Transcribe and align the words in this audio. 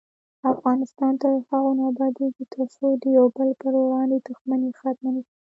افغانستان 0.53 1.13
تر 1.23 1.31
هغو 1.49 1.71
نه 1.77 1.83
ابادیږي، 1.91 2.43
ترڅو 2.53 2.85
د 3.01 3.03
یو 3.17 3.25
بل 3.37 3.49
پر 3.61 3.73
وړاندې 3.83 4.17
دښمني 4.27 4.69
ختمه 4.79 5.09
نشي. 5.15 5.37